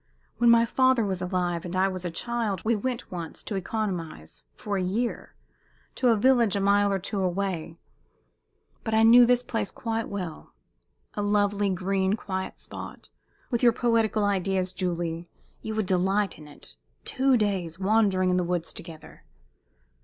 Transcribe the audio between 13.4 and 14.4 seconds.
With your poetical